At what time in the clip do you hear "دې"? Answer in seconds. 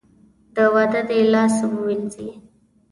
1.09-1.19